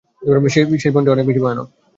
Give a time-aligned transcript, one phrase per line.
[0.83, 1.67] সেই বনটি অনেক ভয়ানক।